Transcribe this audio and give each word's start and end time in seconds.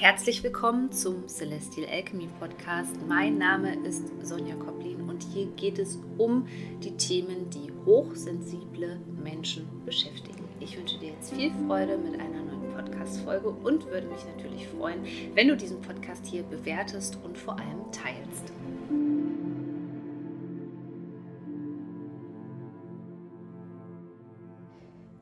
Herzlich 0.00 0.42
willkommen 0.42 0.90
zum 0.92 1.28
Celestial 1.28 1.86
Alchemy 1.86 2.26
Podcast. 2.38 2.96
Mein 3.06 3.36
Name 3.36 3.74
ist 3.86 4.02
Sonja 4.22 4.54
Koplin 4.54 5.02
und 5.10 5.22
hier 5.22 5.44
geht 5.56 5.78
es 5.78 5.98
um 6.16 6.46
die 6.82 6.96
Themen, 6.96 7.50
die 7.50 7.70
hochsensible 7.84 8.98
Menschen 9.22 9.68
beschäftigen. 9.84 10.48
Ich 10.58 10.78
wünsche 10.78 10.98
dir 10.98 11.10
jetzt 11.10 11.34
viel 11.34 11.52
Freude 11.66 11.98
mit 11.98 12.18
einer 12.18 12.42
neuen 12.42 12.72
Podcast-Folge 12.74 13.50
und 13.50 13.84
würde 13.88 14.06
mich 14.06 14.24
natürlich 14.24 14.68
freuen, 14.68 15.04
wenn 15.34 15.48
du 15.48 15.54
diesen 15.54 15.82
Podcast 15.82 16.24
hier 16.24 16.44
bewertest 16.44 17.18
und 17.22 17.36
vor 17.36 17.58
allem 17.58 17.92
teilst. 17.92 18.54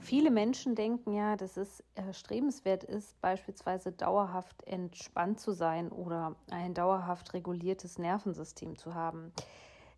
Viele 0.08 0.30
Menschen 0.30 0.74
denken 0.74 1.12
ja, 1.12 1.36
dass 1.36 1.58
es 1.58 1.84
erstrebenswert 1.94 2.82
ist, 2.82 3.20
beispielsweise 3.20 3.92
dauerhaft 3.92 4.66
entspannt 4.66 5.38
zu 5.38 5.52
sein 5.52 5.92
oder 5.92 6.34
ein 6.50 6.72
dauerhaft 6.72 7.34
reguliertes 7.34 7.98
Nervensystem 7.98 8.78
zu 8.78 8.94
haben. 8.94 9.34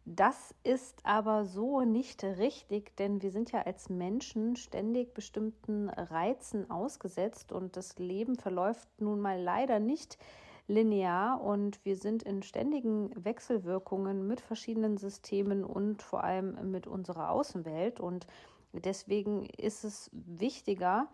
Das 0.04 0.52
ist 0.64 1.06
aber 1.06 1.44
so 1.44 1.82
nicht 1.82 2.24
richtig, 2.24 2.96
denn 2.96 3.22
wir 3.22 3.30
sind 3.30 3.52
ja 3.52 3.62
als 3.62 3.88
Menschen 3.88 4.56
ständig 4.56 5.14
bestimmten 5.14 5.88
Reizen 5.88 6.68
ausgesetzt 6.72 7.52
und 7.52 7.76
das 7.76 7.96
Leben 8.00 8.34
verläuft 8.34 8.88
nun 8.98 9.20
mal 9.20 9.40
leider 9.40 9.78
nicht 9.78 10.18
linear 10.66 11.40
und 11.40 11.84
wir 11.84 11.96
sind 11.96 12.24
in 12.24 12.42
ständigen 12.42 13.12
Wechselwirkungen 13.14 14.26
mit 14.26 14.40
verschiedenen 14.40 14.96
Systemen 14.96 15.62
und 15.62 16.02
vor 16.02 16.24
allem 16.24 16.72
mit 16.72 16.88
unserer 16.88 17.30
Außenwelt 17.30 18.00
und 18.00 18.26
Deswegen 18.72 19.46
ist 19.46 19.84
es 19.84 20.10
wichtiger 20.12 21.08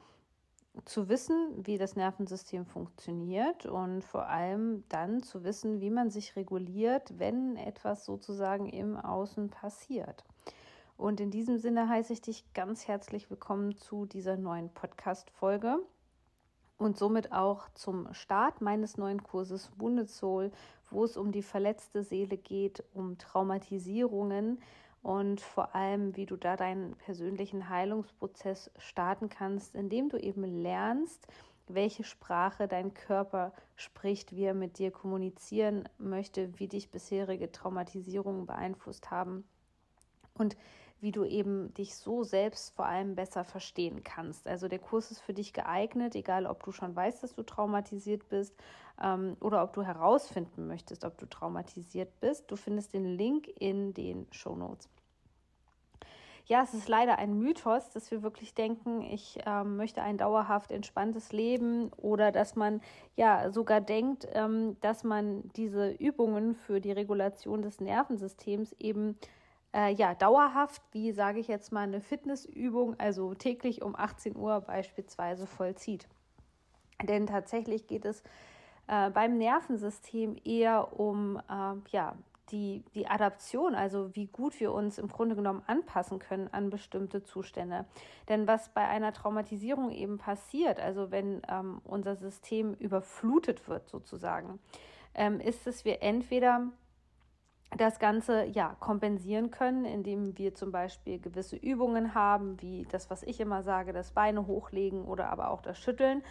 zu 0.85 1.09
wissen, 1.09 1.67
wie 1.67 1.79
das 1.79 1.97
Nervensystem 1.97 2.67
funktioniert 2.67 3.65
und 3.65 4.05
vor 4.05 4.27
allem 4.27 4.85
dann 4.89 5.23
zu 5.23 5.43
wissen, 5.43 5.81
wie 5.81 5.91
man 5.91 6.11
sich 6.11 6.37
reguliert, 6.37 7.19
wenn 7.19 7.57
etwas 7.57 8.05
sozusagen 8.05 8.69
im 8.69 8.97
Außen 8.97 9.49
passiert. 9.49 10.25
Und 10.99 11.21
in 11.21 11.31
diesem 11.31 11.59
Sinne 11.59 11.89
heiße 11.89 12.13
ich 12.13 12.21
dich 12.21 12.45
ganz 12.53 12.89
herzlich 12.89 13.31
willkommen 13.31 13.77
zu 13.77 14.07
dieser 14.07 14.37
neuen 14.37 14.69
Podcast-Folge 14.71 15.79
und 16.79 16.99
somit 16.99 17.33
auch 17.33 17.69
zum 17.75 18.13
Start 18.13 18.61
meines 18.61 18.99
neuen 18.99 19.23
Kurses 19.23 19.71
Wounded 19.79 20.11
Soul, 20.11 20.53
wo 20.91 21.05
es 21.05 21.17
um 21.17 21.33
die 21.33 21.43
verletzte 21.43 22.03
Seele 22.03 22.37
geht, 22.37 22.85
um 22.95 23.19
Traumatisierungen 23.19 24.59
und 25.07 25.41
vor 25.41 25.77
allem, 25.77 26.17
wie 26.17 26.27
du 26.27 26.35
da 26.35 26.57
deinen 26.57 26.97
persönlichen 26.97 27.69
Heilungsprozess 27.69 28.73
starten 28.77 29.29
kannst, 29.29 29.77
indem 29.77 30.09
du 30.09 30.17
eben 30.17 30.43
lernst, 30.43 31.29
welche 31.69 32.03
Sprache 32.03 32.67
dein 32.67 32.93
Körper 32.93 33.53
spricht, 33.77 34.35
wie 34.35 34.43
er 34.43 34.55
mit 34.55 34.81
dir 34.81 34.91
kommunizieren 34.91 35.89
möchte, 35.99 36.59
wie 36.59 36.67
dich 36.67 36.91
bisherige 36.91 37.53
Traumatisierungen 37.53 38.47
beeinflusst 38.47 39.13
haben 39.13 39.45
und 40.35 40.57
wie 40.99 41.13
du 41.13 41.25
eben 41.25 41.73
dich 41.75 41.95
so 41.95 42.25
selbst 42.25 42.75
vor 42.75 42.87
allem 42.87 43.15
besser 43.15 43.45
verstehen 43.45 44.03
kannst. 44.03 44.49
Also 44.49 44.67
der 44.67 44.81
Kurs 44.81 45.13
ist 45.13 45.21
für 45.21 45.35
dich 45.35 45.53
geeignet, 45.53 46.17
egal 46.17 46.47
ob 46.47 46.65
du 46.65 46.73
schon 46.73 46.97
weißt, 46.97 47.23
dass 47.23 47.37
du 47.37 47.45
traumatisiert 47.45 48.29
bist 48.29 48.57
ähm, 49.03 49.37
oder 49.41 49.63
ob 49.63 49.73
du 49.73 49.83
herausfinden 49.83 50.67
möchtest, 50.67 51.05
ob 51.05 51.19
du 51.19 51.27
traumatisiert 51.27 52.21
bist. 52.21 52.51
Du 52.51 52.57
findest 52.57 52.93
den 52.95 53.05
Link 53.17 53.49
in 53.59 53.95
den 53.95 54.27
Show 54.33 54.55
Notes 54.55 54.89
ja, 56.49 56.63
es 56.63 56.75
ist 56.75 56.89
leider 56.89 57.19
ein 57.19 57.39
Mythos, 57.39 57.91
dass 57.91 58.11
wir 58.13 58.23
wirklich 58.23 58.55
denken, 58.55 59.03
ich 59.03 59.39
ähm, 59.45 59.77
möchte 59.77 60.01
ein 60.03 60.17
dauerhaft 60.17 60.71
entspanntes 60.71 61.33
Leben 61.33 61.91
oder 61.97 62.31
dass 62.31 62.55
man 62.55 62.81
ja 63.17 63.51
sogar 63.51 63.81
denkt, 63.81 64.29
ähm, 64.33 64.77
dass 64.81 65.03
man 65.03 65.51
diese 65.57 65.91
Übungen 65.91 66.55
für 66.55 66.81
die 66.81 66.93
Regulation 66.93 67.63
des 67.63 67.81
Nervensystems 67.81 68.77
eben 68.79 69.19
äh, 69.75 69.93
ja 69.93 70.15
dauerhaft, 70.15 70.83
wie 70.93 71.11
sage 71.11 71.41
ich 71.41 71.49
jetzt 71.49 71.73
mal, 71.73 71.81
eine 71.81 72.01
Fitnessübung, 72.01 72.95
also 72.99 73.35
täglich 73.35 73.83
um 73.83 73.97
18 73.97 74.37
Uhr 74.37 74.61
beispielsweise 74.61 75.49
vollzieht. 75.49 76.07
Denn 77.03 77.27
tatsächlich 77.27 77.89
geht 77.89 78.05
es 78.05 78.23
äh, 78.89 79.11
beim 79.11 79.39
Nervensystem 79.39 80.37
eher 80.45 80.99
um 80.99 81.37
äh, 81.49 81.75
ja, 81.91 82.15
die, 82.51 82.85
die 82.95 83.09
Adaption, 83.09 83.75
also 83.75 84.15
wie 84.15 84.27
gut 84.27 84.61
wir 84.61 84.73
uns 84.73 84.99
im 84.99 85.09
Grunde 85.09 85.35
genommen 85.35 85.63
anpassen 85.67 86.19
können 86.19 86.49
an 86.53 86.71
bestimmte 86.71 87.23
Zustände. 87.25 87.87
Denn 88.29 88.47
was 88.47 88.69
bei 88.69 88.87
einer 88.87 89.13
Traumatisierung 89.13 89.91
eben 89.91 90.19
passiert, 90.19 90.79
also 90.79 91.11
wenn 91.11 91.43
ähm, 91.49 91.81
unser 91.85 92.17
System 92.17 92.75
überflutet 92.75 93.69
wird 93.69 93.89
sozusagen, 93.89 94.61
ähm, 95.15 95.41
ist, 95.41 95.67
dass 95.67 95.85
wir 95.85 96.03
entweder 96.03 96.69
das 97.77 97.99
Ganze 97.99 98.45
ja 98.45 98.77
kompensieren 98.79 99.51
können, 99.51 99.85
indem 99.85 100.39
wir 100.39 100.55
zum 100.55 100.71
Beispiel 100.71 101.19
gewisse 101.19 101.57
Übungen 101.57 102.15
haben, 102.15 102.61
wie 102.63 102.87
das, 102.91 103.11
was 103.11 103.25
ich 103.25 103.41
immer 103.41 103.65
sage, 103.65 103.93
das 103.93 104.13
Beine 104.13 104.47
hochlegen 104.47 105.05
oder 105.05 105.31
aber 105.31 105.51
auch 105.51 105.63
das 105.63 105.79
Schütteln, 105.79 106.23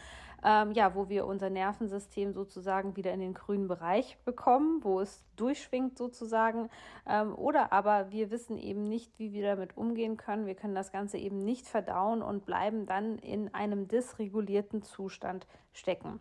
ähm, 0.44 0.72
ja, 0.72 0.96
wo 0.96 1.10
wir 1.10 1.26
unser 1.26 1.50
Nervensystem 1.50 2.34
sozusagen 2.34 2.96
wieder 2.96 3.14
in 3.14 3.20
den 3.20 3.34
grünen 3.34 3.68
Bereich 3.68 4.18
bekommen, 4.26 4.84
wo 4.84 5.00
es 5.00 5.24
durchschwingt 5.36 5.98
sozusagen. 5.98 6.70
Ähm, 7.08 7.36
oder 7.36 7.72
aber 7.72 8.12
wir 8.12 8.32
wissen 8.32 8.58
eben 8.58 8.84
nicht, 8.84 9.18
wie 9.18 9.34
wir 9.34 9.44
damit 9.44 9.78
umgehen 9.78 10.18
können. 10.18 10.46
Wir 10.46 10.56
können 10.56 10.76
das 10.76 10.92
Ganze 10.92 11.18
eben 11.18 11.40
nicht 11.40 11.68
verdauen 11.68 12.22
und 12.22 12.46
bleiben 12.46 12.86
dann 12.86 13.18
in 13.20 13.54
einem 13.54 13.88
dysregulierten 13.88 14.82
Zustand 14.82 15.48
stecken. 15.74 16.20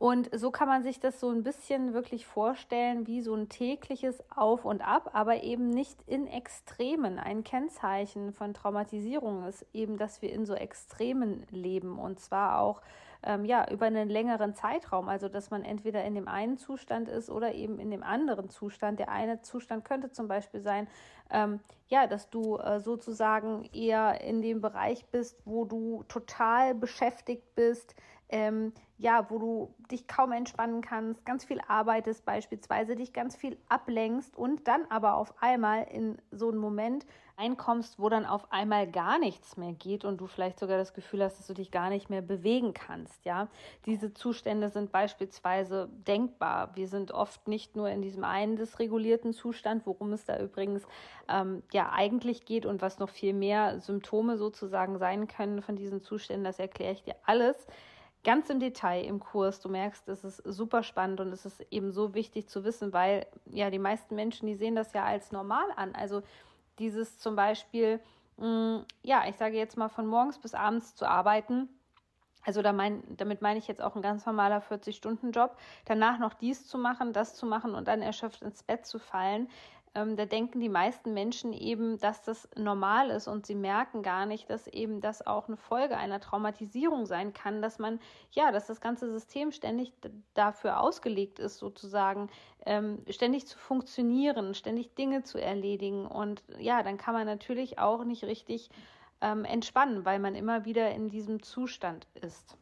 Und 0.00 0.30
so 0.32 0.50
kann 0.50 0.66
man 0.66 0.82
sich 0.82 0.98
das 0.98 1.20
so 1.20 1.28
ein 1.28 1.42
bisschen 1.42 1.92
wirklich 1.92 2.24
vorstellen 2.24 3.06
wie 3.06 3.20
so 3.20 3.34
ein 3.34 3.50
tägliches 3.50 4.24
Auf 4.34 4.64
und 4.64 4.80
Ab, 4.80 5.10
aber 5.12 5.42
eben 5.42 5.68
nicht 5.68 5.98
in 6.06 6.26
Extremen. 6.26 7.18
Ein 7.18 7.44
Kennzeichen 7.44 8.32
von 8.32 8.54
Traumatisierung 8.54 9.44
ist 9.44 9.66
eben, 9.74 9.98
dass 9.98 10.22
wir 10.22 10.32
in 10.32 10.46
so 10.46 10.54
Extremen 10.54 11.46
leben 11.50 11.98
und 11.98 12.18
zwar 12.18 12.60
auch 12.60 12.80
ähm, 13.22 13.44
ja 13.44 13.70
über 13.70 13.84
einen 13.84 14.08
längeren 14.08 14.54
Zeitraum. 14.54 15.10
Also 15.10 15.28
dass 15.28 15.50
man 15.50 15.64
entweder 15.64 16.02
in 16.02 16.14
dem 16.14 16.28
einen 16.28 16.56
Zustand 16.56 17.10
ist 17.10 17.28
oder 17.28 17.52
eben 17.52 17.78
in 17.78 17.90
dem 17.90 18.02
anderen 18.02 18.48
Zustand. 18.48 19.00
Der 19.00 19.10
eine 19.10 19.42
Zustand 19.42 19.84
könnte 19.84 20.12
zum 20.12 20.28
Beispiel 20.28 20.62
sein, 20.62 20.88
ähm, 21.30 21.60
ja, 21.88 22.06
dass 22.06 22.30
du 22.30 22.56
äh, 22.56 22.80
sozusagen 22.80 23.68
eher 23.74 24.22
in 24.22 24.40
dem 24.40 24.62
Bereich 24.62 25.04
bist, 25.10 25.42
wo 25.44 25.66
du 25.66 26.04
total 26.08 26.74
beschäftigt 26.74 27.54
bist, 27.54 27.94
ähm, 28.30 28.72
ja, 28.98 29.30
wo 29.30 29.38
du 29.38 29.74
dich 29.90 30.06
kaum 30.06 30.32
entspannen 30.32 30.82
kannst, 30.82 31.24
ganz 31.24 31.44
viel 31.44 31.60
arbeitest 31.66 32.24
beispielsweise, 32.24 32.96
dich 32.96 33.12
ganz 33.12 33.34
viel 33.34 33.56
ablenkst 33.68 34.36
und 34.36 34.68
dann 34.68 34.84
aber 34.90 35.14
auf 35.14 35.42
einmal 35.42 35.84
in 35.84 36.18
so 36.30 36.48
einen 36.48 36.58
Moment 36.58 37.06
einkommst, 37.40 37.98
wo 37.98 38.10
dann 38.10 38.26
auf 38.26 38.52
einmal 38.52 38.86
gar 38.86 39.18
nichts 39.18 39.56
mehr 39.56 39.72
geht 39.72 40.04
und 40.04 40.18
du 40.18 40.26
vielleicht 40.26 40.58
sogar 40.58 40.76
das 40.76 40.92
Gefühl 40.92 41.24
hast, 41.24 41.38
dass 41.38 41.46
du 41.46 41.54
dich 41.54 41.70
gar 41.70 41.88
nicht 41.88 42.10
mehr 42.10 42.20
bewegen 42.20 42.74
kannst, 42.74 43.24
ja. 43.24 43.48
Diese 43.86 44.12
Zustände 44.12 44.68
sind 44.68 44.92
beispielsweise 44.92 45.88
denkbar. 46.06 46.76
Wir 46.76 46.86
sind 46.86 47.12
oft 47.12 47.48
nicht 47.48 47.76
nur 47.76 47.88
in 47.88 48.02
diesem 48.02 48.24
einen 48.24 48.56
dysregulierten 48.56 49.32
Zustand, 49.32 49.86
worum 49.86 50.12
es 50.12 50.26
da 50.26 50.38
übrigens 50.38 50.82
ähm, 51.28 51.62
ja 51.72 51.90
eigentlich 51.90 52.44
geht 52.44 52.66
und 52.66 52.82
was 52.82 52.98
noch 52.98 53.08
viel 53.08 53.32
mehr 53.32 53.80
Symptome 53.80 54.36
sozusagen 54.36 54.98
sein 54.98 55.26
können 55.26 55.62
von 55.62 55.76
diesen 55.76 56.02
Zuständen, 56.02 56.44
das 56.44 56.58
erkläre 56.58 56.92
ich 56.92 57.02
dir 57.02 57.16
alles 57.24 57.56
ganz 58.24 58.50
im 58.50 58.60
Detail 58.60 59.04
im 59.04 59.20
Kurs. 59.20 59.60
Du 59.60 59.68
merkst, 59.68 60.08
es 60.08 60.24
ist 60.24 60.42
super 60.44 60.82
spannend 60.82 61.20
und 61.20 61.32
es 61.32 61.46
ist 61.46 61.64
eben 61.70 61.92
so 61.92 62.14
wichtig 62.14 62.48
zu 62.48 62.64
wissen, 62.64 62.92
weil 62.92 63.26
ja 63.46 63.70
die 63.70 63.78
meisten 63.78 64.14
Menschen, 64.14 64.46
die 64.46 64.54
sehen 64.54 64.76
das 64.76 64.92
ja 64.92 65.04
als 65.04 65.32
normal 65.32 65.66
an. 65.76 65.94
Also 65.94 66.22
dieses 66.78 67.18
zum 67.18 67.36
Beispiel, 67.36 68.00
mh, 68.36 68.46
mm, 68.46 68.84
ja, 69.02 69.24
ich 69.28 69.36
sage 69.36 69.56
jetzt 69.56 69.76
mal 69.76 69.88
von 69.88 70.06
morgens 70.06 70.38
bis 70.38 70.54
abends 70.54 70.94
zu 70.94 71.08
arbeiten. 71.08 71.68
Also 72.44 72.62
da 72.62 72.72
mein, 72.72 73.02
damit 73.16 73.42
meine 73.42 73.58
ich 73.58 73.68
jetzt 73.68 73.82
auch 73.82 73.96
ein 73.96 74.02
ganz 74.02 74.24
normaler 74.24 74.62
40-Stunden-Job. 74.62 75.56
Danach 75.84 76.18
noch 76.18 76.32
dies 76.34 76.66
zu 76.66 76.78
machen, 76.78 77.12
das 77.12 77.34
zu 77.34 77.44
machen 77.44 77.74
und 77.74 77.86
dann 77.86 78.00
erschöpft 78.00 78.42
ins 78.42 78.62
Bett 78.62 78.86
zu 78.86 78.98
fallen 78.98 79.48
ähm, 79.94 80.16
da 80.16 80.24
denken 80.24 80.60
die 80.60 80.68
meisten 80.68 81.14
Menschen 81.14 81.52
eben, 81.52 81.98
dass 81.98 82.22
das 82.22 82.48
normal 82.56 83.10
ist 83.10 83.26
und 83.26 83.44
sie 83.44 83.56
merken 83.56 84.02
gar 84.02 84.24
nicht, 84.24 84.48
dass 84.48 84.68
eben 84.68 85.00
das 85.00 85.26
auch 85.26 85.48
eine 85.48 85.56
Folge 85.56 85.96
einer 85.96 86.20
Traumatisierung 86.20 87.06
sein 87.06 87.32
kann, 87.32 87.60
dass 87.60 87.78
man, 87.78 87.98
ja, 88.30 88.52
dass 88.52 88.68
das 88.68 88.80
ganze 88.80 89.10
System 89.10 89.50
ständig 89.50 89.92
dafür 90.34 90.80
ausgelegt 90.80 91.40
ist, 91.40 91.58
sozusagen, 91.58 92.30
ähm, 92.66 93.04
ständig 93.08 93.46
zu 93.46 93.58
funktionieren, 93.58 94.54
ständig 94.54 94.94
Dinge 94.94 95.24
zu 95.24 95.38
erledigen. 95.38 96.06
Und 96.06 96.44
ja, 96.58 96.82
dann 96.84 96.96
kann 96.96 97.14
man 97.14 97.26
natürlich 97.26 97.78
auch 97.80 98.04
nicht 98.04 98.22
richtig 98.24 98.70
ähm, 99.20 99.44
entspannen, 99.44 100.04
weil 100.04 100.20
man 100.20 100.36
immer 100.36 100.64
wieder 100.64 100.90
in 100.92 101.08
diesem 101.08 101.42
Zustand 101.42 102.06
ist 102.14 102.56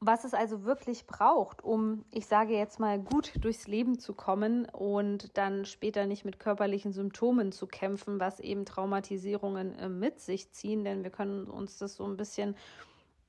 was 0.00 0.24
es 0.24 0.34
also 0.34 0.64
wirklich 0.64 1.06
braucht, 1.06 1.64
um, 1.64 2.04
ich 2.12 2.26
sage 2.26 2.54
jetzt 2.54 2.78
mal, 2.78 2.98
gut 2.98 3.32
durchs 3.40 3.66
Leben 3.66 3.98
zu 3.98 4.12
kommen 4.12 4.66
und 4.66 5.36
dann 5.38 5.64
später 5.64 6.06
nicht 6.06 6.24
mit 6.24 6.38
körperlichen 6.38 6.92
Symptomen 6.92 7.50
zu 7.50 7.66
kämpfen, 7.66 8.20
was 8.20 8.40
eben 8.40 8.66
Traumatisierungen 8.66 9.78
äh, 9.78 9.88
mit 9.88 10.20
sich 10.20 10.52
ziehen, 10.52 10.84
denn 10.84 11.02
wir 11.02 11.10
können 11.10 11.46
uns 11.46 11.78
das 11.78 11.96
so 11.96 12.04
ein 12.04 12.16
bisschen 12.16 12.56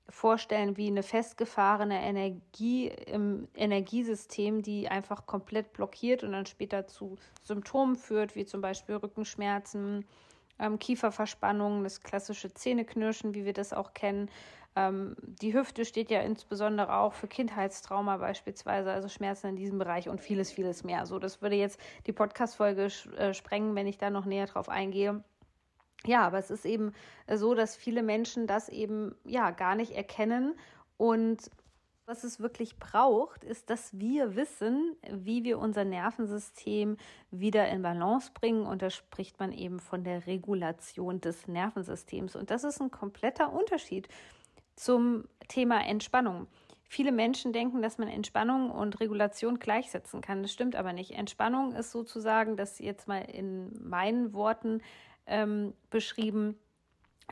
vorstellen 0.10 0.78
wie 0.78 0.88
eine 0.88 1.04
festgefahrene 1.04 2.02
Energie 2.02 2.88
im 2.88 3.48
Energiesystem, 3.56 4.62
die 4.62 4.88
einfach 4.88 5.26
komplett 5.26 5.74
blockiert 5.74 6.24
und 6.24 6.32
dann 6.32 6.46
später 6.46 6.88
zu 6.88 7.18
Symptomen 7.44 7.96
führt, 7.96 8.36
wie 8.36 8.46
zum 8.46 8.62
Beispiel 8.62 8.96
Rückenschmerzen, 8.96 10.06
ähm, 10.60 10.80
Kieferverspannungen, 10.80 11.84
das 11.84 12.02
klassische 12.02 12.54
Zähneknirschen, 12.54 13.34
wie 13.34 13.46
wir 13.46 13.54
das 13.54 13.74
auch 13.74 13.94
kennen. 13.94 14.30
Ähm, 14.78 15.16
die 15.42 15.56
Hüfte 15.56 15.86
steht 15.86 16.12
ja 16.12 16.22
insbesondere 16.22 16.98
auch 16.98 17.14
für 17.14 17.28
Kindheitstrauma 17.28 18.18
beispielsweise, 18.18 18.92
also 18.92 19.10
Schmerzen 19.10 19.48
in 19.48 19.56
diesem 19.56 19.80
Bereich 19.80 20.08
und 20.08 20.22
vieles, 20.22 20.52
vieles 20.52 20.84
mehr. 20.84 21.08
So, 21.08 21.18
das 21.18 21.42
würde 21.42 21.56
jetzt 21.56 21.80
die 22.06 22.14
Podcast-Folge 22.14 22.90
äh, 23.18 23.34
sprengen, 23.34 23.74
wenn 23.74 23.88
ich 23.88 23.98
da 23.98 24.12
noch 24.12 24.26
näher 24.26 24.46
drauf 24.46 24.70
eingehe. 24.70 25.24
Ja, 26.06 26.28
aber 26.28 26.38
es 26.38 26.52
ist 26.52 26.64
eben 26.64 26.94
so, 27.28 27.56
dass 27.56 27.76
viele 27.76 28.04
Menschen 28.04 28.46
das 28.46 28.70
eben 28.70 29.16
ja 29.26 29.50
gar 29.50 29.74
nicht 29.74 29.94
erkennen 29.94 30.54
und 30.98 31.50
was 32.06 32.24
es 32.24 32.40
wirklich 32.40 32.78
braucht, 32.78 33.44
ist, 33.44 33.70
dass 33.70 34.00
wir 34.00 34.36
wissen, 34.38 34.96
wie 35.12 35.44
wir 35.44 35.60
unser 35.60 35.84
Nervensystem 35.84 36.96
wieder 37.32 37.68
in 37.68 37.82
Balance 37.82 38.32
bringen. 38.34 38.66
Und 38.66 38.82
da 38.82 38.90
spricht 38.90 39.42
man 39.42 39.52
eben 39.52 39.82
von 39.82 40.06
der 40.06 40.26
Regulation 40.26 41.20
des 41.20 41.50
Nervensystems. 41.50 42.38
Und 42.38 42.50
das 42.50 42.64
ist 42.64 42.80
ein 42.80 42.92
kompletter 42.92 43.52
Unterschied 43.52 44.08
zum 44.78 45.26
Thema 45.50 45.86
Entspannung. 45.86 46.48
Viele 46.90 47.12
Menschen 47.12 47.52
denken, 47.52 47.82
dass 47.82 47.98
man 47.98 48.08
Entspannung 48.08 48.72
und 48.72 49.02
Regulation 49.02 49.60
gleichsetzen 49.60 50.22
kann. 50.22 50.42
Das 50.42 50.54
stimmt 50.54 50.78
aber 50.78 50.94
nicht. 50.94 51.12
Entspannung 51.12 51.74
ist 51.74 51.92
sozusagen, 51.92 52.56
das 52.56 52.80
jetzt 52.80 53.10
mal 53.10 53.24
in 53.24 53.74
meinen 53.84 54.34
Worten 54.34 54.82
ähm, 55.26 55.74
beschrieben, 55.90 56.58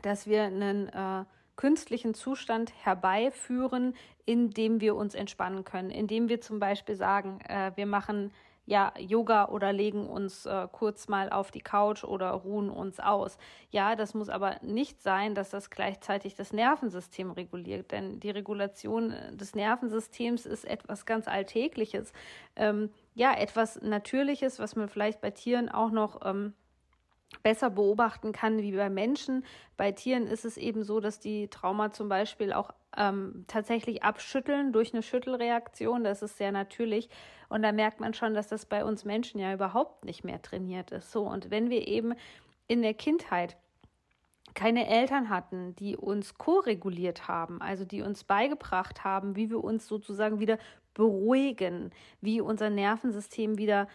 dass 0.02 0.26
wir 0.26 0.42
einen 0.42 0.88
äh, 0.90 1.24
künstlichen 1.56 2.12
Zustand 2.12 2.72
herbeiführen, 2.84 3.94
in 4.26 4.50
dem 4.50 4.82
wir 4.82 4.94
uns 4.94 5.14
entspannen 5.14 5.64
können, 5.64 5.90
indem 5.90 6.28
wir 6.28 6.42
zum 6.42 6.58
Beispiel 6.58 6.96
sagen, 6.96 7.40
äh, 7.48 7.72
wir 7.76 7.86
machen 7.86 8.32
ja 8.66 8.92
Yoga 8.98 9.48
oder 9.48 9.72
legen 9.72 10.06
uns 10.06 10.44
äh, 10.44 10.68
kurz 10.70 11.08
mal 11.08 11.30
auf 11.30 11.50
die 11.50 11.60
Couch 11.60 12.04
oder 12.04 12.30
ruhen 12.30 12.68
uns 12.68 13.00
aus. 13.00 13.38
Ja, 13.70 13.96
das 13.96 14.12
muss 14.12 14.28
aber 14.28 14.56
nicht 14.62 15.00
sein, 15.02 15.34
dass 15.34 15.50
das 15.50 15.70
gleichzeitig 15.70 16.34
das 16.34 16.52
Nervensystem 16.52 17.30
reguliert, 17.30 17.92
denn 17.92 18.20
die 18.20 18.30
Regulation 18.30 19.14
des 19.32 19.54
Nervensystems 19.54 20.46
ist 20.46 20.64
etwas 20.64 21.06
ganz 21.06 21.28
Alltägliches. 21.28 22.12
Ähm, 22.56 22.90
ja, 23.14 23.32
etwas 23.34 23.80
Natürliches, 23.80 24.58
was 24.58 24.76
man 24.76 24.88
vielleicht 24.88 25.20
bei 25.20 25.30
Tieren 25.30 25.68
auch 25.68 25.90
noch 25.90 26.20
ähm, 26.24 26.52
besser 27.42 27.70
beobachten 27.70 28.32
kann 28.32 28.58
wie 28.58 28.72
bei 28.72 28.90
Menschen. 28.90 29.44
Bei 29.76 29.92
Tieren 29.92 30.26
ist 30.26 30.44
es 30.44 30.56
eben 30.56 30.84
so, 30.84 31.00
dass 31.00 31.20
die 31.20 31.48
Trauma 31.48 31.92
zum 31.92 32.08
Beispiel 32.08 32.52
auch 32.52 32.70
ähm, 32.96 33.44
tatsächlich 33.46 34.02
abschütteln 34.02 34.72
durch 34.72 34.92
eine 34.92 35.02
Schüttelreaktion. 35.02 36.04
Das 36.04 36.22
ist 36.22 36.38
sehr 36.38 36.52
natürlich. 36.52 37.08
Und 37.48 37.62
da 37.62 37.72
merkt 37.72 38.00
man 38.00 38.14
schon, 38.14 38.34
dass 38.34 38.48
das 38.48 38.66
bei 38.66 38.84
uns 38.84 39.04
Menschen 39.04 39.40
ja 39.40 39.52
überhaupt 39.52 40.04
nicht 40.04 40.24
mehr 40.24 40.40
trainiert 40.42 40.90
ist. 40.90 41.12
So, 41.12 41.22
und 41.22 41.50
wenn 41.50 41.70
wir 41.70 41.86
eben 41.86 42.14
in 42.68 42.82
der 42.82 42.94
Kindheit 42.94 43.56
keine 44.54 44.88
Eltern 44.88 45.28
hatten, 45.28 45.76
die 45.76 45.96
uns 45.96 46.38
ko-reguliert 46.38 47.28
haben, 47.28 47.60
also 47.60 47.84
die 47.84 48.02
uns 48.02 48.24
beigebracht 48.24 49.04
haben, 49.04 49.36
wie 49.36 49.50
wir 49.50 49.62
uns 49.62 49.86
sozusagen 49.86 50.40
wieder 50.40 50.58
beruhigen, 50.94 51.90
wie 52.20 52.40
unser 52.40 52.70
Nervensystem 52.70 53.58
wieder 53.58 53.86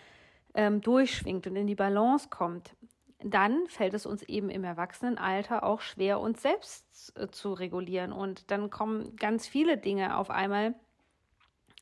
ähm, 0.53 0.81
durchschwingt 0.81 1.47
und 1.47 1.55
in 1.55 1.65
die 1.65 1.75
Balance 1.75 2.29
kommt, 2.29 2.75
dann 3.23 3.67
fällt 3.67 3.93
es 3.93 4.05
uns 4.05 4.23
eben 4.23 4.49
im 4.49 4.63
Erwachsenenalter 4.63 5.63
auch 5.63 5.81
schwer, 5.81 6.19
uns 6.19 6.41
selbst 6.41 7.13
äh, 7.17 7.27
zu 7.29 7.53
regulieren. 7.53 8.11
Und 8.11 8.51
dann 8.51 8.69
kommen 8.69 9.15
ganz 9.15 9.47
viele 9.47 9.77
Dinge 9.77 10.17
auf 10.17 10.29
einmal, 10.29 10.75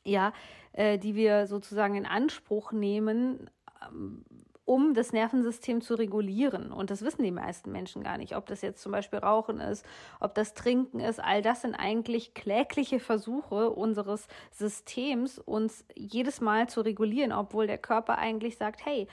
ja, 0.04 0.32
äh, 0.72 0.98
die 0.98 1.14
wir 1.14 1.46
sozusagen 1.46 1.94
in 1.94 2.06
Anspruch 2.06 2.72
nehmen, 2.72 3.50
ähm, 3.90 4.24
um 4.70 4.94
das 4.94 5.12
Nervensystem 5.12 5.80
zu 5.80 5.96
regulieren. 5.96 6.70
Und 6.70 6.90
das 6.90 7.02
wissen 7.02 7.24
die 7.24 7.32
meisten 7.32 7.72
Menschen 7.72 8.04
gar 8.04 8.18
nicht. 8.18 8.36
Ob 8.36 8.46
das 8.46 8.62
jetzt 8.62 8.80
zum 8.80 8.92
Beispiel 8.92 9.18
Rauchen 9.18 9.58
ist, 9.58 9.84
ob 10.20 10.32
das 10.36 10.54
Trinken 10.54 11.00
ist, 11.00 11.18
all 11.18 11.42
das 11.42 11.62
sind 11.62 11.74
eigentlich 11.74 12.34
klägliche 12.34 13.00
Versuche 13.00 13.70
unseres 13.70 14.28
Systems, 14.52 15.40
uns 15.40 15.84
jedes 15.96 16.40
Mal 16.40 16.68
zu 16.68 16.82
regulieren, 16.82 17.32
obwohl 17.32 17.66
der 17.66 17.78
Körper 17.78 18.18
eigentlich 18.18 18.58
sagt, 18.58 18.86
hey, 18.86 19.08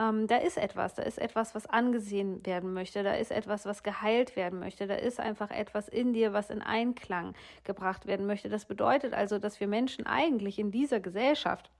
ähm, 0.00 0.26
da 0.26 0.36
ist 0.36 0.56
etwas, 0.56 0.94
da 0.94 1.02
ist 1.02 1.18
etwas, 1.18 1.54
was 1.54 1.66
angesehen 1.66 2.44
werden 2.46 2.72
möchte, 2.72 3.02
da 3.02 3.14
ist 3.14 3.30
etwas, 3.30 3.66
was 3.66 3.82
geheilt 3.82 4.36
werden 4.36 4.58
möchte, 4.58 4.86
da 4.86 4.94
ist 4.94 5.20
einfach 5.20 5.50
etwas 5.50 5.88
in 5.88 6.12
dir, 6.12 6.32
was 6.32 6.50
in 6.50 6.62
Einklang 6.62 7.34
gebracht 7.64 8.06
werden 8.06 8.26
möchte. 8.26 8.48
Das 8.48 8.64
bedeutet 8.64 9.12
also, 9.12 9.38
dass 9.38 9.60
wir 9.60 9.66
Menschen 9.66 10.06
eigentlich 10.06 10.58
in 10.58 10.70
dieser 10.70 11.00
Gesellschaft 11.00 11.70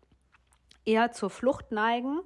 eher 0.84 1.12
zur 1.12 1.30
Flucht 1.30 1.72
neigen 1.72 2.20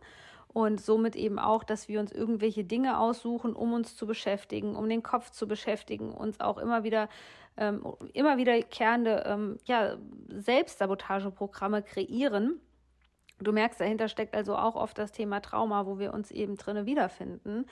und 0.48 0.80
somit 0.80 1.14
eben 1.14 1.38
auch, 1.38 1.62
dass 1.62 1.86
wir 1.86 2.00
uns 2.00 2.10
irgendwelche 2.12 2.64
Dinge 2.64 2.98
aussuchen, 2.98 3.54
um 3.54 3.72
uns 3.72 3.94
zu 3.94 4.06
beschäftigen, 4.06 4.74
um 4.74 4.88
den 4.88 5.02
Kopf 5.02 5.30
zu 5.30 5.46
beschäftigen, 5.46 6.12
uns 6.12 6.40
auch 6.40 6.58
immer 6.58 6.82
wieder 6.82 7.08
ähm, 7.58 7.86
immer 8.12 8.36
wiederkehrende 8.36 9.24
ähm, 9.26 9.58
ja, 9.64 9.96
Selbstsabotageprogramme 10.28 11.82
kreieren 11.82 12.60
Du 13.38 13.52
merkst, 13.52 13.80
dahinter 13.80 14.08
steckt 14.08 14.34
also 14.34 14.56
auch 14.56 14.76
oft 14.76 14.96
das 14.96 15.12
Thema 15.12 15.40
Trauma, 15.40 15.84
wo 15.84 15.98
wir 15.98 16.14
uns 16.14 16.30
eben 16.30 16.56
drinne 16.56 16.86
wiederfinden. 16.86 17.66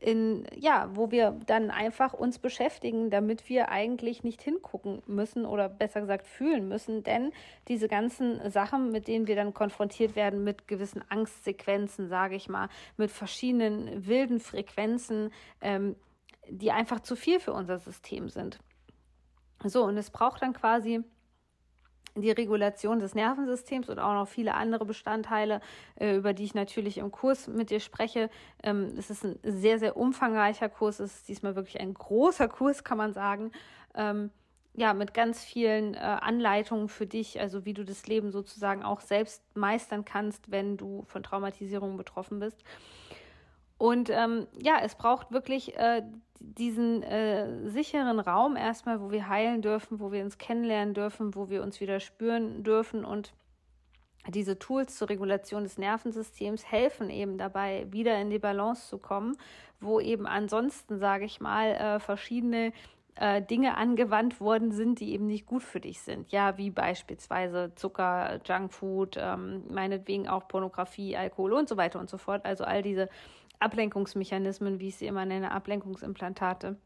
In, 0.00 0.46
ja, 0.54 0.88
wo 0.92 1.10
wir 1.10 1.32
dann 1.46 1.72
einfach 1.72 2.12
uns 2.12 2.38
beschäftigen, 2.38 3.10
damit 3.10 3.48
wir 3.48 3.68
eigentlich 3.68 4.22
nicht 4.22 4.40
hingucken 4.40 5.02
müssen 5.06 5.44
oder 5.44 5.68
besser 5.68 6.00
gesagt 6.00 6.24
fühlen 6.24 6.68
müssen, 6.68 7.02
denn 7.02 7.32
diese 7.66 7.88
ganzen 7.88 8.48
Sachen, 8.48 8.92
mit 8.92 9.08
denen 9.08 9.26
wir 9.26 9.34
dann 9.34 9.54
konfrontiert 9.54 10.14
werden, 10.14 10.44
mit 10.44 10.68
gewissen 10.68 11.02
Angstsequenzen, 11.08 12.06
sage 12.06 12.36
ich 12.36 12.48
mal, 12.48 12.68
mit 12.96 13.10
verschiedenen 13.10 14.06
wilden 14.06 14.38
Frequenzen, 14.38 15.32
ähm, 15.60 15.96
die 16.48 16.70
einfach 16.70 17.00
zu 17.00 17.16
viel 17.16 17.40
für 17.40 17.52
unser 17.52 17.80
System 17.80 18.28
sind. 18.28 18.60
So, 19.64 19.84
und 19.84 19.96
es 19.96 20.10
braucht 20.10 20.42
dann 20.42 20.52
quasi 20.52 21.02
die 22.22 22.30
Regulation 22.30 23.00
des 23.00 23.14
Nervensystems 23.14 23.88
und 23.88 23.98
auch 23.98 24.14
noch 24.14 24.28
viele 24.28 24.54
andere 24.54 24.84
Bestandteile, 24.84 25.60
äh, 25.96 26.16
über 26.16 26.32
die 26.32 26.44
ich 26.44 26.54
natürlich 26.54 26.98
im 26.98 27.10
Kurs 27.10 27.48
mit 27.48 27.70
dir 27.70 27.80
spreche. 27.80 28.30
Ähm, 28.62 28.94
es 28.98 29.10
ist 29.10 29.24
ein 29.24 29.38
sehr, 29.42 29.78
sehr 29.78 29.96
umfangreicher 29.96 30.68
Kurs. 30.68 31.00
Es 31.00 31.16
ist 31.16 31.28
diesmal 31.28 31.56
wirklich 31.56 31.80
ein 31.80 31.94
großer 31.94 32.48
Kurs, 32.48 32.84
kann 32.84 32.98
man 32.98 33.12
sagen. 33.12 33.52
Ähm, 33.94 34.30
ja, 34.74 34.94
mit 34.94 35.12
ganz 35.12 35.44
vielen 35.44 35.94
äh, 35.94 35.98
Anleitungen 35.98 36.88
für 36.88 37.06
dich, 37.06 37.40
also 37.40 37.64
wie 37.64 37.74
du 37.74 37.84
das 37.84 38.06
Leben 38.06 38.30
sozusagen 38.30 38.84
auch 38.84 39.00
selbst 39.00 39.42
meistern 39.56 40.04
kannst, 40.04 40.50
wenn 40.52 40.76
du 40.76 41.04
von 41.08 41.22
Traumatisierung 41.22 41.96
betroffen 41.96 42.38
bist. 42.38 42.62
Und 43.78 44.10
ähm, 44.10 44.46
ja, 44.60 44.78
es 44.82 44.96
braucht 44.96 45.30
wirklich 45.30 45.76
äh, 45.76 46.02
diesen 46.40 47.02
äh, 47.02 47.68
sicheren 47.68 48.20
Raum 48.20 48.56
erstmal, 48.56 49.00
wo 49.00 49.10
wir 49.10 49.28
heilen 49.28 49.62
dürfen, 49.62 50.00
wo 50.00 50.12
wir 50.12 50.24
uns 50.24 50.38
kennenlernen 50.38 50.94
dürfen, 50.94 51.34
wo 51.34 51.48
wir 51.48 51.62
uns 51.62 51.80
wieder 51.80 52.00
spüren 52.00 52.64
dürfen 52.64 53.04
und 53.04 53.32
diese 54.26 54.58
Tools 54.58 54.96
zur 54.96 55.08
Regulation 55.08 55.62
des 55.62 55.78
Nervensystems 55.78 56.70
helfen 56.70 57.08
eben 57.08 57.38
dabei, 57.38 57.86
wieder 57.90 58.20
in 58.20 58.30
die 58.30 58.38
Balance 58.38 58.88
zu 58.88 58.98
kommen, 58.98 59.36
wo 59.80 60.00
eben 60.00 60.26
ansonsten, 60.26 60.98
sage 60.98 61.24
ich 61.24 61.40
mal, 61.40 61.70
äh, 61.70 62.00
verschiedene 62.00 62.72
äh, 63.14 63.40
Dinge 63.42 63.76
angewandt 63.76 64.40
worden 64.40 64.70
sind, 64.70 65.00
die 65.00 65.12
eben 65.12 65.26
nicht 65.26 65.46
gut 65.46 65.62
für 65.62 65.80
dich 65.80 66.00
sind. 66.02 66.30
Ja, 66.30 66.58
wie 66.58 66.70
beispielsweise 66.70 67.72
Zucker, 67.74 68.40
Junkfood, 68.44 69.16
ähm, 69.18 69.64
meinetwegen 69.70 70.28
auch 70.28 70.46
Pornografie, 70.46 71.16
Alkohol 71.16 71.54
und 71.54 71.68
so 71.68 71.76
weiter 71.76 71.98
und 71.98 72.10
so 72.10 72.18
fort. 72.18 72.44
Also 72.44 72.64
all 72.64 72.82
diese 72.82 73.08
Ablenkungsmechanismen, 73.60 74.80
wie 74.80 74.88
ich 74.88 74.96
sie 74.96 75.06
immer 75.06 75.24
nenne, 75.24 75.50
Ablenkungsimplantate, 75.52 76.76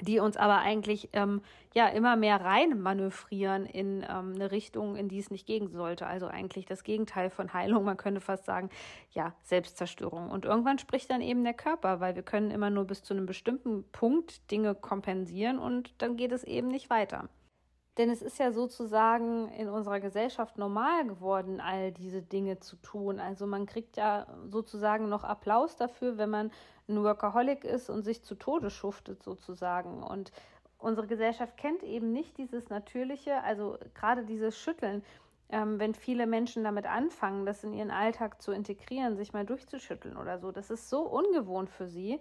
die 0.00 0.20
uns 0.20 0.36
aber 0.36 0.58
eigentlich 0.58 1.08
ähm, 1.12 1.42
ja 1.74 1.88
immer 1.88 2.16
mehr 2.16 2.40
rein 2.40 2.80
manövrieren 2.80 3.66
in 3.66 4.02
ähm, 4.08 4.32
eine 4.34 4.50
Richtung, 4.50 4.96
in 4.96 5.08
die 5.08 5.18
es 5.18 5.30
nicht 5.30 5.46
gehen 5.46 5.68
sollte. 5.68 6.06
Also 6.06 6.26
eigentlich 6.28 6.66
das 6.66 6.84
Gegenteil 6.84 7.30
von 7.30 7.52
Heilung. 7.52 7.84
Man 7.84 7.96
könnte 7.96 8.20
fast 8.20 8.44
sagen, 8.44 8.70
ja, 9.10 9.34
Selbstzerstörung. 9.42 10.30
Und 10.30 10.44
irgendwann 10.44 10.78
spricht 10.78 11.10
dann 11.10 11.20
eben 11.20 11.42
der 11.42 11.54
Körper, 11.54 12.00
weil 12.00 12.14
wir 12.14 12.22
können 12.22 12.50
immer 12.50 12.70
nur 12.70 12.84
bis 12.84 13.02
zu 13.02 13.14
einem 13.14 13.26
bestimmten 13.26 13.84
Punkt 13.90 14.50
Dinge 14.50 14.74
kompensieren 14.74 15.58
und 15.58 16.00
dann 16.00 16.16
geht 16.16 16.32
es 16.32 16.44
eben 16.44 16.68
nicht 16.68 16.90
weiter. 16.90 17.28
Denn 17.98 18.10
es 18.10 18.22
ist 18.22 18.38
ja 18.38 18.52
sozusagen 18.52 19.48
in 19.48 19.68
unserer 19.68 19.98
Gesellschaft 19.98 20.56
normal 20.56 21.04
geworden, 21.04 21.60
all 21.60 21.90
diese 21.90 22.22
Dinge 22.22 22.60
zu 22.60 22.76
tun. 22.76 23.18
Also 23.18 23.44
man 23.44 23.66
kriegt 23.66 23.96
ja 23.96 24.28
sozusagen 24.48 25.08
noch 25.08 25.24
Applaus 25.24 25.74
dafür, 25.74 26.16
wenn 26.16 26.30
man 26.30 26.52
ein 26.88 27.02
Workaholic 27.02 27.64
ist 27.64 27.90
und 27.90 28.04
sich 28.04 28.22
zu 28.22 28.36
Tode 28.36 28.70
schuftet 28.70 29.24
sozusagen. 29.24 30.04
Und 30.04 30.30
unsere 30.78 31.08
Gesellschaft 31.08 31.56
kennt 31.56 31.82
eben 31.82 32.12
nicht 32.12 32.38
dieses 32.38 32.70
Natürliche, 32.70 33.42
also 33.42 33.76
gerade 33.94 34.24
dieses 34.24 34.56
Schütteln. 34.56 35.02
Ähm, 35.50 35.80
wenn 35.80 35.94
viele 35.94 36.28
Menschen 36.28 36.62
damit 36.62 36.86
anfangen, 36.86 37.46
das 37.46 37.64
in 37.64 37.72
ihren 37.72 37.90
Alltag 37.90 38.40
zu 38.40 38.52
integrieren, 38.52 39.16
sich 39.16 39.32
mal 39.32 39.44
durchzuschütteln 39.44 40.16
oder 40.16 40.38
so, 40.38 40.52
das 40.52 40.70
ist 40.70 40.88
so 40.88 41.00
ungewohnt 41.00 41.70
für 41.70 41.88
sie, 41.88 42.20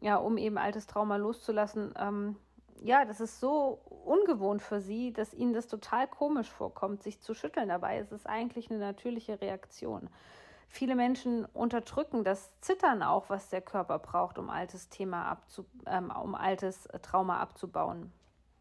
ja, 0.00 0.16
um 0.16 0.36
eben 0.36 0.58
altes 0.58 0.86
Trauma 0.86 1.16
loszulassen. 1.16 1.94
Ähm, 1.96 2.36
ja, 2.82 3.04
das 3.04 3.20
ist 3.20 3.40
so 3.40 3.80
ungewohnt 4.04 4.62
für 4.62 4.80
sie, 4.80 5.12
dass 5.12 5.34
ihnen 5.34 5.52
das 5.52 5.66
total 5.66 6.06
komisch 6.06 6.50
vorkommt, 6.50 7.02
sich 7.02 7.20
zu 7.20 7.34
schütteln 7.34 7.68
dabei. 7.68 7.98
Es 7.98 8.12
ist 8.12 8.26
eigentlich 8.26 8.70
eine 8.70 8.78
natürliche 8.78 9.40
Reaktion. 9.40 10.08
Viele 10.68 10.96
Menschen 10.96 11.44
unterdrücken 11.46 12.24
das 12.24 12.50
Zittern 12.60 13.02
auch, 13.02 13.30
was 13.30 13.48
der 13.50 13.62
Körper 13.62 13.98
braucht, 13.98 14.38
um 14.38 14.50
altes 14.50 14.88
Thema 14.88 15.26
abzu, 15.26 15.64
ähm, 15.86 16.10
um 16.10 16.34
altes 16.34 16.88
Trauma 17.02 17.38
abzubauen. 17.38 18.12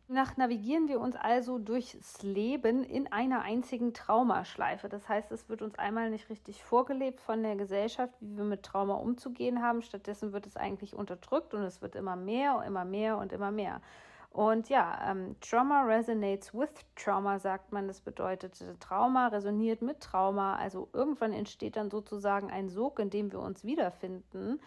Nach 0.08 0.38
navigieren 0.38 0.88
wir 0.88 1.00
uns 1.00 1.16
also 1.16 1.58
durchs 1.58 2.22
Leben 2.22 2.84
in 2.84 3.12
einer 3.12 3.42
einzigen 3.42 3.92
Traumaschleife. 3.96 4.88
Das 4.88 5.10
heißt, 5.10 5.32
es 5.32 5.50
wird 5.50 5.64
uns 5.64 5.80
einmal 5.80 6.12
nicht 6.12 6.30
richtig 6.30 6.64
vorgelebt 6.64 7.22
von 7.22 7.42
der 7.42 7.56
Gesellschaft, 7.56 8.14
wie 8.20 8.38
wir 8.38 8.44
mit 8.44 8.62
Trauma 8.62 8.94
umzugehen 8.96 9.64
haben. 9.64 9.82
Stattdessen 9.82 10.32
wird 10.32 10.46
es 10.46 10.58
eigentlich 10.58 10.94
unterdrückt 10.94 11.56
und 11.56 11.64
es 11.64 11.82
wird 11.82 11.96
immer 11.96 12.16
mehr, 12.16 12.64
immer 12.68 12.86
mehr 12.86 13.18
und 13.18 13.34
immer 13.34 13.50
mehr. 13.50 13.82
Und 14.30 14.70
ja, 14.70 15.00
ähm, 15.10 15.38
Trauma 15.42 15.84
resonates 15.84 16.54
with 16.54 16.70
Trauma, 16.96 17.40
sagt 17.40 17.72
man. 17.72 17.88
Das 17.88 18.02
bedeutet, 18.02 18.64
Trauma 18.82 19.30
resoniert 19.30 19.82
mit 19.82 20.02
Trauma. 20.02 20.58
Also 20.58 20.88
irgendwann 20.94 21.34
entsteht 21.34 21.78
dann 21.78 21.90
sozusagen 21.90 22.52
ein 22.52 22.70
Sog, 22.70 23.00
in 23.00 23.10
dem 23.10 23.32
wir 23.32 23.40
uns 23.40 23.64
wiederfinden. 23.64 24.60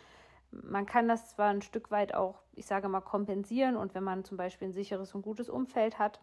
Man 0.51 0.87
kann 0.87 1.09
das 1.09 1.29
zwar 1.29 1.49
ein 1.49 1.63
Stück 1.63 1.91
weit 1.91 2.15
auch, 2.15 2.43
ich 2.55 2.67
sage 2.67 2.89
mal, 2.89 3.01
kompensieren 3.01 3.77
und 3.77 3.95
wenn 3.95 4.05
man 4.05 4.25
zum 4.25 4.37
Beispiel 4.37 4.69
ein 4.69 4.73
sicheres 4.73 5.15
und 5.15 5.23
gutes 5.23 5.49
Umfeld 5.49 5.99
hat 5.99 6.21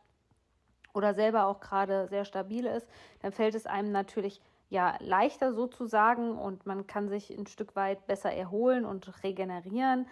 oder 0.94 1.13
selber 1.13 1.46
auch 1.46 1.60
gerade 1.60 2.08
sehr 2.08 2.25
stabil 2.25 2.65
ist, 2.65 2.88
dann 3.22 3.32
fällt 3.32 3.55
es 3.55 3.65
einem 3.65 3.91
natürlich 3.91 4.41
ja 4.70 4.96
leichter 5.00 5.53
sozusagen 5.53 6.38
und 6.38 6.65
man 6.65 6.88
kann 6.88 7.08
sich 7.08 7.29
ein 7.29 7.46
Stück 7.46 7.75
weit 7.75 8.08
besser 8.08 8.32
erholen 8.32 8.86
und 8.86 9.24
regenerieren. 9.24 10.08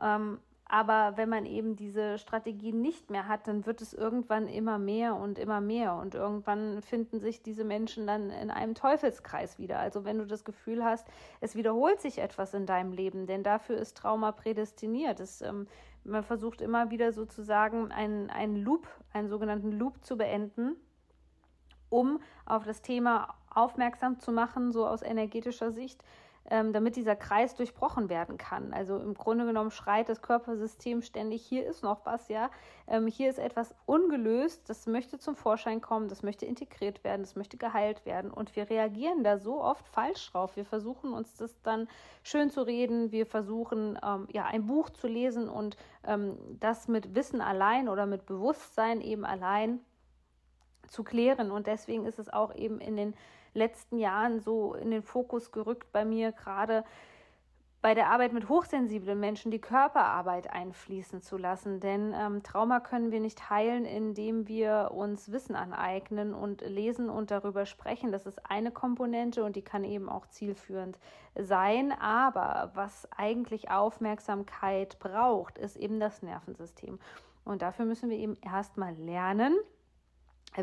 Ähm, 0.00 0.38
aber 0.68 1.16
wenn 1.16 1.28
man 1.28 1.46
eben 1.46 1.76
diese 1.76 2.18
Strategie 2.18 2.72
nicht 2.72 3.08
mehr 3.08 3.28
hat, 3.28 3.46
dann 3.46 3.66
wird 3.66 3.80
es 3.80 3.94
irgendwann 3.94 4.48
immer 4.48 4.78
mehr 4.78 5.14
und 5.14 5.38
immer 5.38 5.60
mehr. 5.60 5.94
Und 5.94 6.16
irgendwann 6.16 6.82
finden 6.82 7.20
sich 7.20 7.40
diese 7.40 7.62
Menschen 7.62 8.08
dann 8.08 8.30
in 8.30 8.50
einem 8.50 8.74
Teufelskreis 8.74 9.60
wieder. 9.60 9.78
Also 9.78 10.04
wenn 10.04 10.18
du 10.18 10.26
das 10.26 10.44
Gefühl 10.44 10.84
hast, 10.84 11.06
es 11.40 11.54
wiederholt 11.54 12.00
sich 12.00 12.18
etwas 12.18 12.52
in 12.52 12.66
deinem 12.66 12.92
Leben, 12.92 13.26
denn 13.26 13.44
dafür 13.44 13.76
ist 13.76 13.96
Trauma 13.96 14.32
prädestiniert. 14.32 15.20
Es, 15.20 15.40
ähm, 15.40 15.68
man 16.02 16.24
versucht 16.24 16.60
immer 16.60 16.90
wieder 16.90 17.12
sozusagen 17.12 17.92
einen, 17.92 18.28
einen 18.30 18.56
Loop, 18.56 18.88
einen 19.12 19.28
sogenannten 19.28 19.70
Loop 19.70 20.04
zu 20.04 20.16
beenden, 20.16 20.74
um 21.90 22.18
auf 22.44 22.64
das 22.64 22.82
Thema 22.82 23.36
aufmerksam 23.54 24.18
zu 24.18 24.32
machen, 24.32 24.72
so 24.72 24.84
aus 24.84 25.02
energetischer 25.02 25.70
Sicht 25.70 26.02
ähm, 26.50 26.72
damit 26.72 26.96
dieser 26.96 27.16
Kreis 27.16 27.54
durchbrochen 27.54 28.08
werden 28.08 28.38
kann. 28.38 28.72
Also 28.72 28.98
im 28.98 29.14
Grunde 29.14 29.46
genommen 29.46 29.70
schreit 29.70 30.08
das 30.08 30.22
Körpersystem 30.22 31.02
ständig, 31.02 31.44
hier 31.44 31.66
ist 31.66 31.82
noch 31.82 32.06
was, 32.06 32.28
ja, 32.28 32.50
ähm, 32.86 33.06
hier 33.06 33.28
ist 33.28 33.38
etwas 33.38 33.74
ungelöst, 33.84 34.68
das 34.68 34.86
möchte 34.86 35.18
zum 35.18 35.34
Vorschein 35.34 35.80
kommen, 35.80 36.08
das 36.08 36.22
möchte 36.22 36.46
integriert 36.46 37.02
werden, 37.04 37.22
das 37.22 37.36
möchte 37.36 37.56
geheilt 37.56 38.06
werden 38.06 38.30
und 38.30 38.54
wir 38.54 38.70
reagieren 38.70 39.24
da 39.24 39.38
so 39.38 39.62
oft 39.62 39.88
falsch 39.88 40.30
drauf. 40.30 40.56
Wir 40.56 40.64
versuchen 40.64 41.12
uns 41.12 41.36
das 41.36 41.60
dann 41.62 41.88
schön 42.22 42.50
zu 42.50 42.62
reden, 42.62 43.12
wir 43.12 43.26
versuchen 43.26 43.98
ähm, 44.04 44.28
ja 44.32 44.44
ein 44.44 44.66
Buch 44.66 44.90
zu 44.90 45.08
lesen 45.08 45.48
und 45.48 45.76
ähm, 46.04 46.38
das 46.60 46.88
mit 46.88 47.14
Wissen 47.14 47.40
allein 47.40 47.88
oder 47.88 48.06
mit 48.06 48.26
Bewusstsein 48.26 49.00
eben 49.00 49.24
allein 49.24 49.80
zu 50.88 51.02
klären 51.02 51.50
und 51.50 51.66
deswegen 51.66 52.06
ist 52.06 52.18
es 52.18 52.32
auch 52.32 52.54
eben 52.54 52.80
in 52.80 52.96
den 52.96 53.14
letzten 53.56 53.98
Jahren 53.98 54.40
so 54.40 54.74
in 54.74 54.90
den 54.90 55.02
Fokus 55.02 55.50
gerückt 55.50 55.90
bei 55.92 56.04
mir, 56.04 56.32
gerade 56.32 56.84
bei 57.86 57.94
der 57.94 58.10
Arbeit 58.10 58.32
mit 58.32 58.48
hochsensiblen 58.48 59.20
Menschen 59.20 59.52
die 59.52 59.60
Körperarbeit 59.60 60.50
einfließen 60.50 61.22
zu 61.22 61.36
lassen. 61.36 61.78
Denn 61.78 62.12
ähm, 62.18 62.42
Trauma 62.42 62.80
können 62.80 63.12
wir 63.12 63.20
nicht 63.20 63.48
heilen, 63.48 63.84
indem 63.84 64.48
wir 64.48 64.90
uns 64.92 65.30
Wissen 65.30 65.54
aneignen 65.54 66.34
und 66.34 66.62
lesen 66.62 67.08
und 67.08 67.30
darüber 67.30 67.64
sprechen. 67.64 68.10
Das 68.10 68.26
ist 68.26 68.50
eine 68.50 68.72
Komponente 68.72 69.44
und 69.44 69.54
die 69.54 69.62
kann 69.62 69.84
eben 69.84 70.08
auch 70.08 70.26
zielführend 70.26 70.98
sein. 71.36 71.92
Aber 71.92 72.72
was 72.74 73.06
eigentlich 73.16 73.70
Aufmerksamkeit 73.70 74.98
braucht, 74.98 75.56
ist 75.56 75.76
eben 75.76 76.00
das 76.00 76.22
Nervensystem. 76.22 76.98
Und 77.44 77.62
dafür 77.62 77.84
müssen 77.84 78.10
wir 78.10 78.18
eben 78.18 78.36
erstmal 78.42 78.94
lernen, 78.94 79.56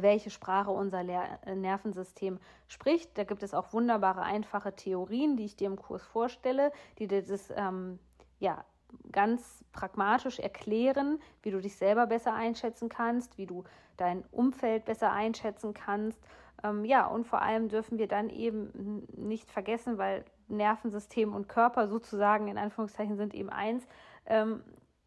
welche 0.01 0.29
Sprache 0.29 0.71
unser 0.71 1.03
Nervensystem 1.03 2.39
spricht. 2.67 3.17
Da 3.17 3.23
gibt 3.23 3.43
es 3.43 3.53
auch 3.53 3.73
wunderbare, 3.73 4.21
einfache 4.21 4.75
Theorien, 4.75 5.37
die 5.37 5.45
ich 5.45 5.55
dir 5.55 5.67
im 5.67 5.75
Kurs 5.75 6.03
vorstelle, 6.03 6.71
die 6.99 7.07
dir 7.07 7.21
das 7.21 7.53
ähm, 7.55 7.99
ja, 8.39 8.65
ganz 9.11 9.63
pragmatisch 9.71 10.39
erklären, 10.39 11.19
wie 11.41 11.51
du 11.51 11.61
dich 11.61 11.75
selber 11.75 12.07
besser 12.07 12.33
einschätzen 12.33 12.89
kannst, 12.89 13.37
wie 13.37 13.45
du 13.45 13.63
dein 13.97 14.23
Umfeld 14.31 14.85
besser 14.85 15.11
einschätzen 15.11 15.73
kannst. 15.73 16.19
Ähm, 16.63 16.85
ja, 16.85 17.05
und 17.07 17.25
vor 17.25 17.41
allem 17.41 17.69
dürfen 17.69 17.97
wir 17.97 18.07
dann 18.07 18.29
eben 18.29 19.05
nicht 19.15 19.51
vergessen, 19.51 19.97
weil 19.97 20.25
Nervensystem 20.47 21.33
und 21.33 21.47
Körper 21.49 21.87
sozusagen 21.87 22.47
in 22.47 22.57
Anführungszeichen 22.57 23.17
sind 23.17 23.33
eben 23.33 23.49
eins, 23.49 23.87
ähm, 24.25 24.63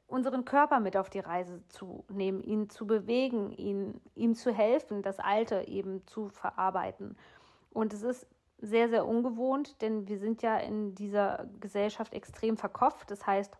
unseren 0.07 0.45
Körper 0.45 0.81
mit 0.81 0.97
auf 0.97 1.11
die 1.11 1.19
Reise 1.19 1.63
zu 1.69 2.05
nehmen, 2.09 2.43
ihn 2.43 2.71
zu 2.71 2.87
bewegen, 2.87 3.51
ihn, 3.53 4.01
ihm 4.15 4.35
zu 4.35 4.53
helfen, 4.53 5.03
das 5.03 5.19
Alte 5.19 5.67
eben 5.67 6.07
zu 6.07 6.29
verarbeiten. 6.29 7.17
Und 7.71 7.93
es 7.93 8.03
ist 8.03 8.27
sehr, 8.59 8.89
sehr 8.89 9.07
ungewohnt, 9.07 9.81
denn 9.83 10.09
wir 10.09 10.19
sind 10.19 10.43
ja 10.43 10.57
in 10.59 10.95
dieser 10.95 11.47
Gesellschaft 11.61 12.15
extrem 12.15 12.57
verkopft. 12.57 13.11
Das 13.11 13.27
heißt, 13.27 13.57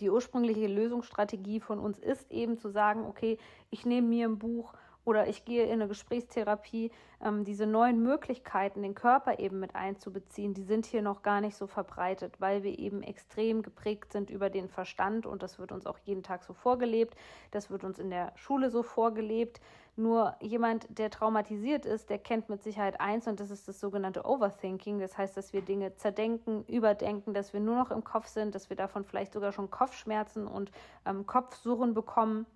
die 0.00 0.10
ursprüngliche 0.10 0.68
Lösungsstrategie 0.68 1.60
von 1.60 1.78
uns 1.80 1.98
ist 1.98 2.30
eben 2.30 2.56
zu 2.56 2.70
sagen, 2.70 3.04
okay, 3.04 3.38
ich 3.70 3.84
nehme 3.84 4.06
mir 4.06 4.28
ein 4.28 4.38
Buch 4.38 4.72
oder 5.08 5.26
ich 5.26 5.46
gehe 5.46 5.64
in 5.64 5.72
eine 5.72 5.88
Gesprächstherapie. 5.88 6.90
Ähm, 7.24 7.42
diese 7.42 7.64
neuen 7.64 8.02
Möglichkeiten, 8.02 8.82
den 8.82 8.94
Körper 8.94 9.38
eben 9.38 9.58
mit 9.58 9.74
einzubeziehen, 9.74 10.52
die 10.52 10.62
sind 10.62 10.84
hier 10.84 11.00
noch 11.00 11.22
gar 11.22 11.40
nicht 11.40 11.56
so 11.56 11.66
verbreitet, 11.66 12.34
weil 12.40 12.62
wir 12.62 12.78
eben 12.78 13.02
extrem 13.02 13.62
geprägt 13.62 14.12
sind 14.12 14.28
über 14.28 14.50
den 14.50 14.68
Verstand 14.68 15.24
und 15.24 15.42
das 15.42 15.58
wird 15.58 15.72
uns 15.72 15.86
auch 15.86 15.98
jeden 16.04 16.22
Tag 16.22 16.44
so 16.44 16.52
vorgelebt. 16.52 17.16
Das 17.52 17.70
wird 17.70 17.84
uns 17.84 17.98
in 17.98 18.10
der 18.10 18.32
Schule 18.36 18.68
so 18.68 18.82
vorgelebt. 18.82 19.62
Nur 19.96 20.36
jemand, 20.40 20.86
der 20.90 21.10
traumatisiert 21.10 21.86
ist, 21.86 22.10
der 22.10 22.18
kennt 22.18 22.50
mit 22.50 22.62
Sicherheit 22.62 23.00
eins 23.00 23.26
und 23.26 23.40
das 23.40 23.50
ist 23.50 23.66
das 23.66 23.80
sogenannte 23.80 24.26
Overthinking. 24.26 25.00
Das 25.00 25.16
heißt, 25.16 25.38
dass 25.38 25.54
wir 25.54 25.62
Dinge 25.62 25.94
zerdenken, 25.96 26.64
überdenken, 26.66 27.32
dass 27.32 27.54
wir 27.54 27.60
nur 27.60 27.76
noch 27.76 27.90
im 27.90 28.04
Kopf 28.04 28.26
sind, 28.26 28.54
dass 28.54 28.68
wir 28.68 28.76
davon 28.76 29.04
vielleicht 29.04 29.32
sogar 29.32 29.52
schon 29.52 29.70
Kopfschmerzen 29.70 30.46
und 30.46 30.70
ähm, 31.06 31.24
Kopfsurren 31.26 31.94
bekommen 31.94 32.46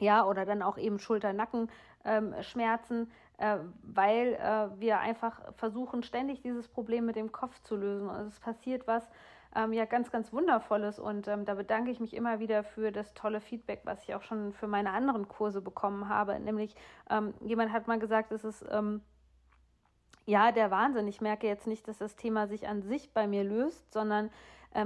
ja, 0.00 0.24
oder 0.24 0.44
dann 0.44 0.62
auch 0.62 0.78
eben 0.78 0.98
Schulter-Nacken-Schmerzen, 0.98 2.96
ähm, 2.96 3.08
äh, 3.38 3.58
weil 3.82 4.34
äh, 4.34 4.68
wir 4.80 4.98
einfach 5.00 5.40
versuchen, 5.54 6.02
ständig 6.02 6.42
dieses 6.42 6.68
Problem 6.68 7.06
mit 7.06 7.16
dem 7.16 7.32
Kopf 7.32 7.60
zu 7.62 7.76
lösen. 7.76 8.08
Und 8.08 8.26
es 8.26 8.40
passiert 8.40 8.86
was 8.86 9.08
ähm, 9.54 9.72
ja 9.72 9.84
ganz, 9.84 10.10
ganz 10.10 10.32
Wundervolles. 10.32 10.98
Und 10.98 11.28
ähm, 11.28 11.44
da 11.44 11.54
bedanke 11.54 11.90
ich 11.90 12.00
mich 12.00 12.14
immer 12.14 12.38
wieder 12.38 12.62
für 12.64 12.92
das 12.92 13.14
tolle 13.14 13.40
Feedback, 13.40 13.80
was 13.84 14.02
ich 14.02 14.14
auch 14.14 14.22
schon 14.22 14.52
für 14.52 14.66
meine 14.66 14.92
anderen 14.92 15.28
Kurse 15.28 15.60
bekommen 15.60 16.08
habe. 16.08 16.38
Nämlich, 16.38 16.74
ähm, 17.08 17.34
jemand 17.40 17.72
hat 17.72 17.86
mal 17.86 17.98
gesagt, 17.98 18.32
es 18.32 18.44
ist 18.44 18.64
ähm, 18.70 19.02
ja 20.26 20.52
der 20.52 20.70
Wahnsinn. 20.70 21.08
Ich 21.08 21.20
merke 21.20 21.46
jetzt 21.46 21.66
nicht, 21.66 21.88
dass 21.88 21.98
das 21.98 22.16
Thema 22.16 22.46
sich 22.46 22.68
an 22.68 22.82
sich 22.82 23.12
bei 23.12 23.26
mir 23.26 23.44
löst, 23.44 23.92
sondern 23.92 24.30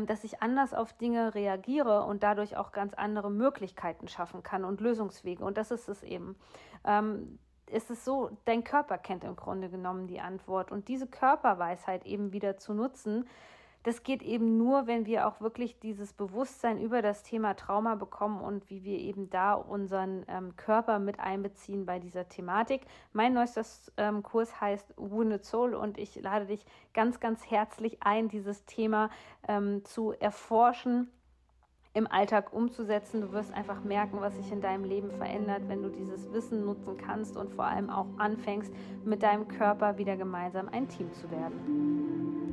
dass 0.06 0.24
ich 0.24 0.42
anders 0.42 0.72
auf 0.72 0.92
Dinge 0.94 1.34
reagiere 1.34 2.04
und 2.04 2.22
dadurch 2.22 2.56
auch 2.56 2.72
ganz 2.72 2.94
andere 2.94 3.30
Möglichkeiten 3.30 4.08
schaffen 4.08 4.42
kann 4.42 4.64
und 4.64 4.80
Lösungswege. 4.80 5.44
Und 5.44 5.58
das 5.58 5.70
ist 5.70 5.88
es 5.88 6.02
eben. 6.02 6.36
Ähm, 6.84 7.38
ist 7.70 7.90
es 7.90 8.04
so, 8.04 8.30
dein 8.44 8.62
Körper 8.62 8.98
kennt 8.98 9.24
im 9.24 9.36
Grunde 9.36 9.68
genommen 9.68 10.06
die 10.06 10.20
Antwort 10.20 10.70
und 10.70 10.88
diese 10.88 11.06
Körperweisheit 11.06 12.04
eben 12.06 12.32
wieder 12.32 12.56
zu 12.56 12.74
nutzen, 12.74 13.26
das 13.84 14.02
geht 14.02 14.22
eben 14.22 14.56
nur, 14.56 14.86
wenn 14.86 15.06
wir 15.06 15.28
auch 15.28 15.40
wirklich 15.40 15.78
dieses 15.78 16.14
Bewusstsein 16.14 16.80
über 16.80 17.02
das 17.02 17.22
Thema 17.22 17.54
Trauma 17.54 17.94
bekommen 17.94 18.40
und 18.40 18.68
wie 18.70 18.82
wir 18.82 18.98
eben 18.98 19.28
da 19.28 19.52
unseren 19.52 20.24
ähm, 20.26 20.56
Körper 20.56 20.98
mit 20.98 21.20
einbeziehen 21.20 21.84
bei 21.84 21.98
dieser 21.98 22.28
Thematik. 22.28 22.86
Mein 23.12 23.34
neuester 23.34 23.62
ähm, 23.98 24.22
Kurs 24.22 24.58
heißt 24.58 24.94
Wounded 24.96 25.44
Soul 25.44 25.74
und 25.74 25.98
ich 25.98 26.16
lade 26.16 26.46
dich 26.46 26.64
ganz, 26.94 27.20
ganz 27.20 27.48
herzlich 27.50 27.98
ein, 28.02 28.28
dieses 28.28 28.64
Thema 28.64 29.10
ähm, 29.46 29.84
zu 29.84 30.12
erforschen 30.12 31.10
im 31.92 32.10
Alltag 32.10 32.54
umzusetzen. 32.54 33.20
Du 33.20 33.32
wirst 33.32 33.52
einfach 33.52 33.84
merken, 33.84 34.20
was 34.20 34.34
sich 34.34 34.50
in 34.50 34.62
deinem 34.62 34.84
Leben 34.84 35.10
verändert, 35.10 35.68
wenn 35.68 35.82
du 35.82 35.90
dieses 35.90 36.32
Wissen 36.32 36.64
nutzen 36.64 36.96
kannst 36.96 37.36
und 37.36 37.52
vor 37.52 37.66
allem 37.66 37.90
auch 37.90 38.06
anfängst, 38.16 38.72
mit 39.04 39.22
deinem 39.22 39.46
Körper 39.46 39.98
wieder 39.98 40.16
gemeinsam 40.16 40.70
ein 40.70 40.88
Team 40.88 41.12
zu 41.12 41.30
werden. 41.30 42.43